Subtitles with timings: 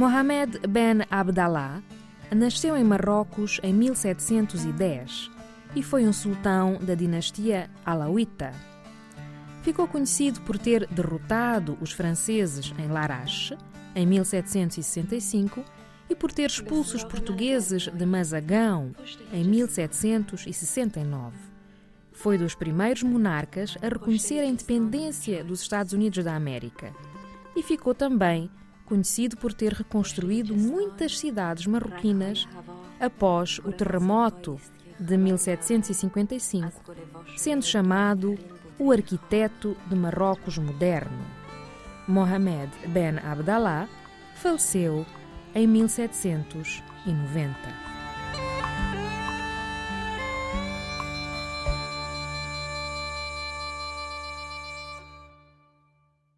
[0.00, 1.82] Mohamed Ben Abdallah
[2.34, 5.30] nasceu em Marrocos em 1710
[5.76, 8.50] e foi um sultão da dinastia Alauíta.
[9.60, 13.58] Ficou conhecido por ter derrotado os franceses em Larache
[13.94, 15.62] em 1765
[16.08, 18.92] e por ter expulso os portugueses de Mazagão
[19.34, 21.36] em 1769.
[22.10, 26.90] Foi dos primeiros monarcas a reconhecer a independência dos Estados Unidos da América
[27.54, 28.50] e ficou também
[28.90, 32.48] conhecido por ter reconstruído muitas cidades marroquinas
[32.98, 34.60] após o terremoto
[34.98, 36.92] de 1755,
[37.36, 38.36] sendo chamado
[38.80, 41.24] o arquiteto de Marrocos moderno.
[42.08, 43.88] Mohamed Ben Abdallah
[44.34, 45.06] faleceu
[45.54, 47.99] em 1790.